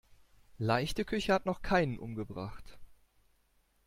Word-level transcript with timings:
Leichte 0.57 1.05
Küche 1.05 1.31
hat 1.31 1.45
noch 1.45 1.61
keinen 1.61 1.99
umgebracht. 1.99 2.79